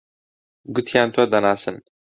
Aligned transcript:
گوتیان 0.73 1.07
تۆ 1.13 1.23
دەناسن. 1.33 1.75